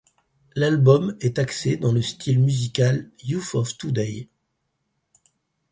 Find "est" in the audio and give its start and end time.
1.19-1.37